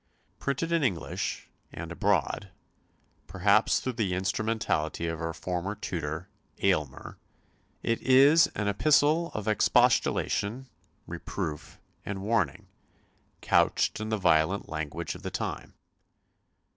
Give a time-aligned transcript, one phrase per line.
[0.39, 2.49] Printed in English, and abroad,
[3.27, 6.27] perhaps through the instrumentality of her former tutor,
[6.57, 7.19] Aylmer,
[7.83, 10.67] it is an epistle of expostulation,
[11.05, 12.65] reproof, and warning,
[13.41, 15.75] couched in the violent language of the time.